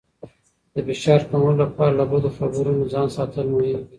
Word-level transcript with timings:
د 0.73 0.75
فشار 0.87 1.21
کمولو 1.29 1.61
لپاره 1.63 1.93
له 1.99 2.05
بدو 2.11 2.29
خبرونو 2.37 2.89
ځان 2.93 3.07
ساتل 3.17 3.45
مهم 3.53 3.71
دي. 3.77 3.83